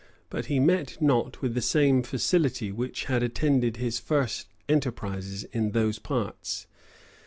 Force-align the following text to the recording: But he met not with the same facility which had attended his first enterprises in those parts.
But 0.31 0.47
he 0.47 0.59
met 0.59 0.99
not 0.99 1.43
with 1.43 1.53
the 1.53 1.61
same 1.61 2.01
facility 2.01 2.71
which 2.71 3.03
had 3.03 3.21
attended 3.21 3.77
his 3.77 3.99
first 3.99 4.47
enterprises 4.67 5.43
in 5.53 5.73
those 5.73 5.99
parts. 5.99 6.65